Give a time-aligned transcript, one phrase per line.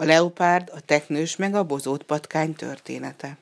[0.00, 3.38] A leopárd, a teknős meg a bozót patkány története.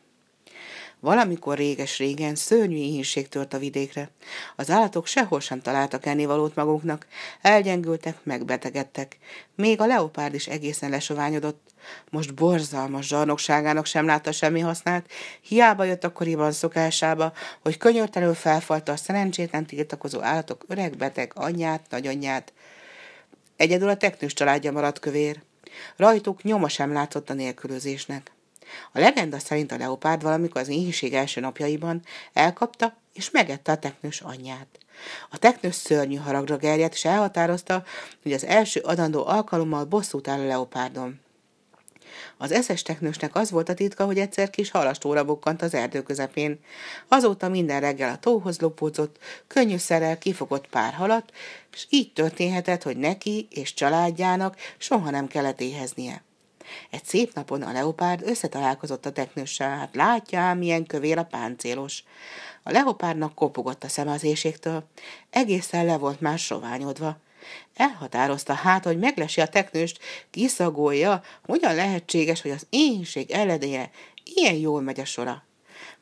[1.00, 4.10] Valamikor réges-régen szörnyű éhínség tört a vidékre.
[4.56, 7.06] Az állatok sehol sem találtak ennivalót maguknak,
[7.42, 9.18] elgyengültek, megbetegedtek.
[9.54, 11.68] Még a leopárd is egészen lesoványodott.
[12.10, 15.06] Most borzalmas zsarnokságának sem látta semmi hasznát,
[15.40, 17.32] hiába jött akkoriban szokásába,
[17.62, 22.52] hogy könyörtelenül felfalta a szerencsétlen tiltakozó állatok öreg beteg anyját, nagyanyját.
[23.56, 25.46] Egyedül a teknős családja maradt kövér.
[25.96, 28.32] Rajtuk nyoma sem látszott a nélkülözésnek.
[28.92, 34.20] A legenda szerint a leopárd valamikor az éhínség első napjaiban elkapta és megette a teknős
[34.20, 34.78] anyját.
[35.30, 37.84] A teknős szörnyű haragra gerjedt, és elhatározta,
[38.22, 41.20] hogy az első adandó alkalommal bosszút áll a leopárdon.
[42.40, 46.60] Az eszes teknősnek az volt a titka, hogy egyszer kis halastóra bukkant az erdő közepén.
[47.08, 51.32] Azóta minden reggel a tóhoz lopózott, könnyűszerrel kifogott pár halat,
[51.72, 56.22] és így történhetett, hogy neki és családjának soha nem kellett éheznie.
[56.90, 62.04] Egy szép napon a leopárd összetalálkozott a teknőssel, hát látja milyen kövér a páncélos.
[62.62, 64.84] A leopárdnak kopogott a szem az éjségtől,
[65.30, 67.16] egészen le volt már soványodva.
[67.74, 69.98] Elhatározta hát, hogy meglesi a teknőst,
[70.30, 73.90] kiszagolja, hogyan lehetséges, hogy az éhénység elledénye
[74.24, 75.46] ilyen jól megy a sora.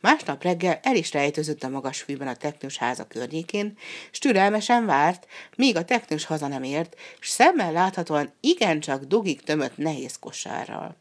[0.00, 3.78] Másnap reggel el is rejtőzött a magas fűben a teknős háza környékén,
[4.11, 9.77] s türelmesen várt, míg a teknős haza nem ért, s szemmel láthatóan igencsak dugig tömött
[9.77, 10.97] nehéz kosárral.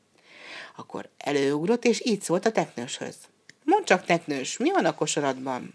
[0.76, 3.16] Akkor előugrott, és így szólt a teknőshöz.
[3.64, 5.74] Mondd csak, teknős, mi van a kosaradban?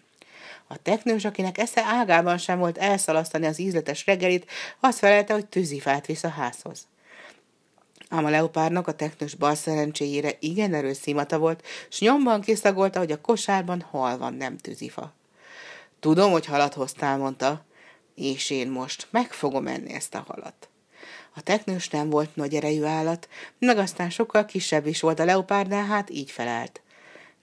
[0.72, 6.06] A teknős, akinek esze ágában sem volt elszalasztani az ízletes reggelit, azt felelte, hogy tűzifát
[6.06, 6.86] visz a házhoz.
[8.08, 13.12] Ám a leopárnak a teknős bal szerencséjére igen erős szimata volt, s nyomban kiszagolta, hogy
[13.12, 15.12] a kosárban hal van, nem tűzifa.
[16.00, 17.64] Tudom, hogy halat hoztál, mondta,
[18.14, 20.68] és én most meg fogom enni ezt a halat.
[21.34, 25.84] A teknős nem volt nagy erejű állat, meg aztán sokkal kisebb is volt a leopárdnál,
[25.84, 26.80] hát így felelt.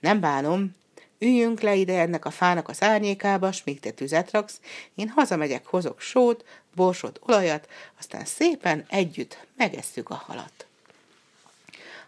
[0.00, 0.76] Nem bánom,
[1.18, 4.60] üljünk le ide ennek a fának az árnyékába, s míg te tüzet raksz,
[4.94, 6.44] én hazamegyek, hozok sót,
[6.74, 10.66] borsot, olajat, aztán szépen együtt megesszük a halat.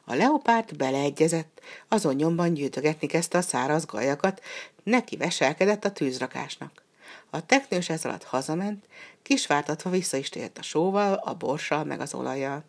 [0.04, 4.42] A leopárt beleegyezett, azon nyomban gyűjtögetni kezdte a száraz gajakat,
[4.82, 6.82] neki veselkedett a tűzrakásnak.
[7.30, 8.84] A teknős ez alatt hazament,
[9.22, 12.64] kisvártatva vissza is tért a sóval, a borssal meg az olajjal.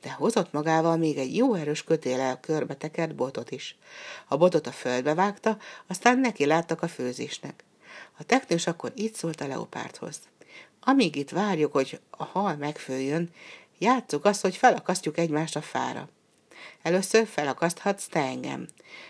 [0.00, 3.76] De hozott magával még egy jó erős kötélel körbe tekert botot is.
[4.28, 7.64] A botot a földbe vágta, aztán neki láttak a főzésnek.
[8.18, 10.20] A teknős akkor így szólt a leopárthoz.
[10.80, 13.30] Amíg itt várjuk, hogy a hal megfőjön,
[13.78, 16.08] játsszuk azt, hogy felakasztjuk egymást a fára.
[16.82, 18.66] Először felakaszthatsz te engem.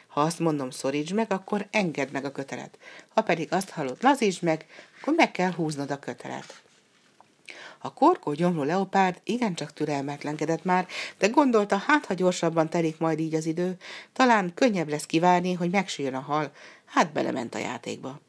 [0.06, 2.78] Ha azt mondom, szorítsd meg, akkor engedd meg a kötelet.
[3.09, 4.66] Ha pedig azt hallod, lazítsd meg,
[5.00, 6.62] akkor meg kell húznod a kötelet.
[7.78, 10.87] A korkó gyomló leopárd igencsak türelmetlenkedett már,
[11.19, 13.76] de gondolta, hát ha gyorsabban telik majd így az idő,
[14.12, 16.53] talán könnyebb lesz kivárni, hogy megsírjon a hal,
[16.84, 18.20] hát belement a játékba.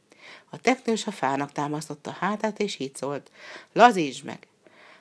[0.50, 3.31] A teknős a fának támasztotta a hátát, és így szólt,
[3.74, 4.47] lazítsd meg!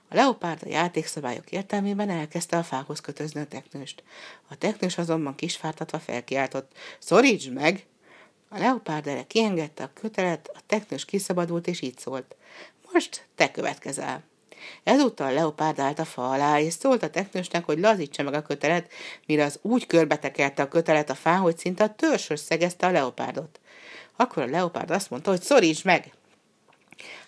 [0.08, 4.02] A leopárd a játékszabályok értelmében elkezdte a fához kötözni a teknőst.
[4.48, 7.86] A teknős azonban kisfártatva felkiáltott, szorítsd meg!
[8.48, 12.36] A leopárd erre kiengedte a kötelet, a teknős kiszabadult, és így szólt,
[12.92, 14.24] most te következel.
[14.82, 18.92] Ezúttal Leopárd állt a fa alá, és szólt a teknősnek, hogy lazítsa meg a kötelet,
[19.26, 23.60] mire az úgy körbetekelte a kötelet a fán, hogy szinte a törzshöz szegezte a leopárdot.
[24.16, 26.12] Akkor a leopárd azt mondta, hogy szoríts meg!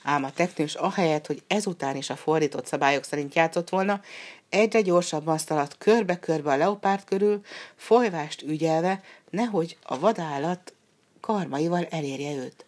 [0.02, 4.00] Ám a teknős ahelyett, hogy ezután is a fordított szabályok szerint játszott volna,
[4.48, 7.40] egyre gyorsabban szaladt körbe-körbe a leopárd körül,
[7.76, 10.72] folyvást ügyelve, nehogy a vadállat
[11.20, 12.64] karmaival elérje őt.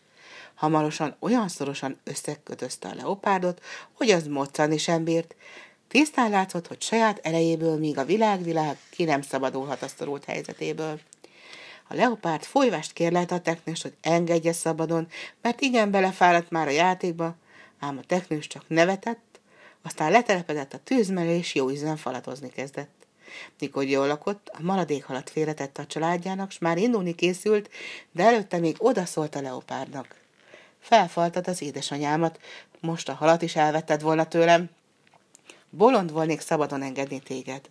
[0.54, 5.34] Hamarosan olyan szorosan összekötözte a leopárdot, hogy az moccani sem bírt.
[5.88, 11.00] Tisztán látszott, hogy saját erejéből, míg a világ-világ ki nem szabadulhat a szorult helyzetéből.
[11.88, 15.08] A leopárd folyvást kérlelte a teknős, hogy engedje szabadon,
[15.42, 17.34] mert igen belefáradt már a játékba,
[17.78, 19.40] ám a teknős csak nevetett,
[19.82, 23.06] aztán letelepedett a tűz mellé, és jó ízen falatozni kezdett.
[23.58, 27.70] Mikor jól lakott, a maradék halat félretette a családjának, s már indulni készült,
[28.12, 30.20] de előtte még odaszólt a leopárdnak.
[30.80, 32.40] Felfaltad az édesanyámat,
[32.80, 34.70] most a halat is elvetted volna tőlem.
[35.70, 37.68] Bolond volnék szabadon engedni téged.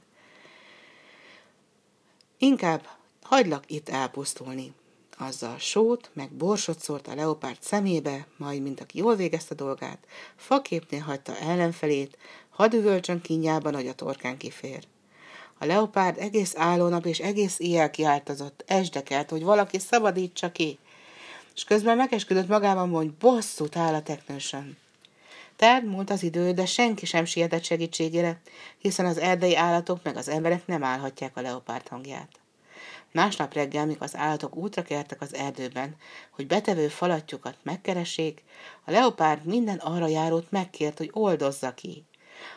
[2.38, 2.88] Inkább
[3.32, 4.74] hagylak itt elpusztulni.
[5.18, 9.98] Azzal sót, meg borsot szórt a leopárd szemébe, majd, mint aki jól végezte dolgát,
[10.36, 12.18] faképnél hagyta ellenfelét,
[12.50, 14.88] hadüvölcsön kínjában, hogy a torkán kifér.
[15.58, 20.80] A leopárd egész állónap és egész éjjel kiáltozott, esdekelt, hogy valaki szabadítsa ki,
[21.56, 24.78] és közben megesküdött magában, hogy bosszút áll a teknősön.
[25.56, 28.42] Terd múlt az idő, de senki sem sietett segítségére,
[28.78, 32.41] hiszen az erdei állatok meg az emberek nem állhatják a leopárd hangját.
[33.12, 35.96] Másnap reggel, mikor az állatok útra kertek az erdőben,
[36.30, 38.44] hogy betevő falatjukat megkeressék,
[38.86, 42.06] a leopárd minden arra járót megkért, hogy oldozza ki.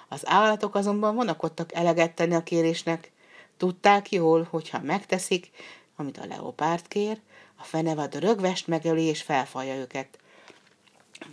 [0.08, 3.12] Az állatok azonban vonakodtak eleget tenni a kérésnek.
[3.56, 5.50] Tudták jól, hogy ha megteszik,
[5.96, 7.20] amit a leopárd kér,
[7.56, 10.18] a fenevad rögvest megöli és felfalja őket.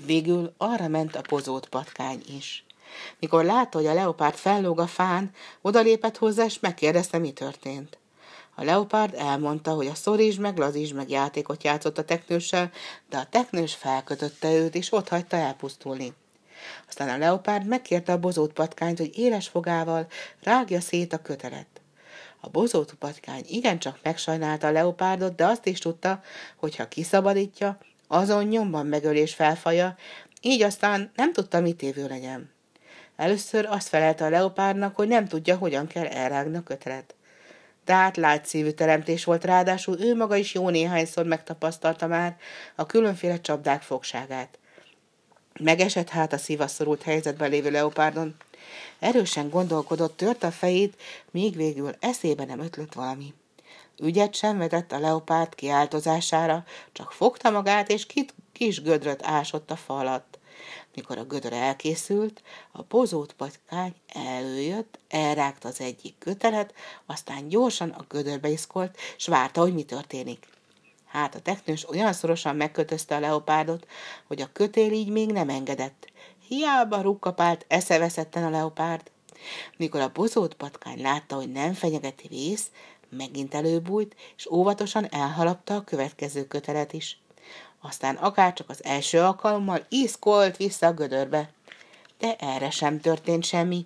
[0.05, 2.65] Végül arra ment a pozót patkány is.
[3.19, 5.31] Mikor látta, hogy a leopárd fellóg a fán,
[5.61, 8.00] odalépett hozzá, és megkérdezte, mi történt.
[8.55, 12.71] A leopárd elmondta, hogy a szoríts meg lazíts meg játékot játszott a teknőssel,
[13.09, 16.13] de a teknős felkötötte őt, és ott hagyta elpusztulni.
[16.87, 20.07] Aztán a leopárd megkérte a bozót patkányt, hogy éles fogával
[20.43, 21.67] rágja szét a kötelet.
[22.39, 26.21] A bozót patkány igencsak megsajnálta a leopárdot, de azt is tudta,
[26.55, 27.77] hogy ha kiszabadítja,
[28.07, 29.95] azon nyomban megölés felfaja,
[30.41, 32.51] így aztán nem tudta, mit évő legyen.
[33.15, 37.15] Először azt felelte a leopárnak, hogy nem tudja, hogyan kell elrágni a kötelet.
[37.85, 42.37] Tehát látszívű teremtés volt, ráadásul ő maga is jó néhányszor megtapasztalta már
[42.75, 44.59] a különféle csapdák fogságát.
[45.59, 48.35] Megesett hát a szívaszorult helyzetben lévő leopárdon.
[48.99, 51.01] Erősen gondolkodott, tört a fejét,
[51.31, 53.33] míg végül eszébe nem ötlött valami.
[54.01, 59.75] Ügyet sem vetett a leopárd kiáltozására, csak fogta magát, és kit kis gödröt ásott a
[59.75, 60.39] falat.
[60.95, 62.41] Mikor a gödör elkészült,
[62.71, 66.73] a pozót patkány előjött, elrágta az egyik kötelet,
[67.05, 70.47] aztán gyorsan a gödörbe iszkolt, s várta, hogy mi történik.
[71.05, 73.87] Hát a teknős olyan szorosan megkötözte a leopárdot,
[74.27, 76.11] hogy a kötél így még nem engedett.
[76.47, 79.11] Hiába rukkapált eszeveszetten a leopárd.
[79.77, 82.71] Mikor a bozót patkány látta, hogy nem fenyegeti vész,
[83.09, 87.19] megint előbújt, és óvatosan elhalapta a következő kötelet is.
[87.81, 91.49] Aztán akárcsak az első alkalommal iszkolt vissza a gödörbe.
[92.17, 93.85] De erre sem történt semmi.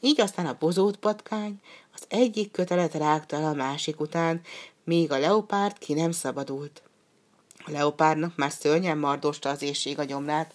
[0.00, 1.60] Így aztán a bozót patkány
[1.94, 4.40] az egyik kötelet rágta a másik után,
[4.84, 6.82] míg a leopárd ki nem szabadult.
[7.64, 10.54] A leopárdnak már szörnyen mardosta az éjség a gyomrát,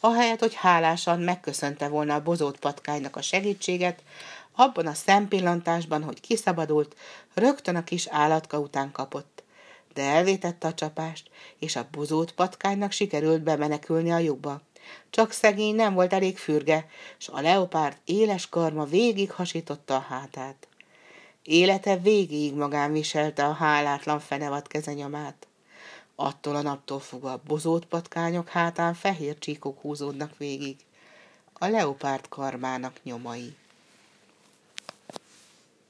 [0.00, 4.02] ahelyett, hogy hálásan megköszönte volna a bozót patkánynak a segítséget,
[4.52, 6.96] abban a szempillantásban, hogy kiszabadult,
[7.34, 9.39] rögtön a kis állatka után kapott.
[9.94, 14.60] De elvétette a csapást, és a bozót patkánynak sikerült bemenekülni a lyukba.
[15.10, 16.86] Csak szegény nem volt elég fürge,
[17.18, 20.68] s a leopárd éles karma végig hasította a hátát.
[21.42, 25.46] Élete végéig magán viselte a hálátlan fenevad kezenyomát.
[26.14, 30.76] Attól a naptól fogva a bozót patkányok hátán fehér csíkok húzódnak végig.
[31.52, 33.56] A leopárd karmának nyomai.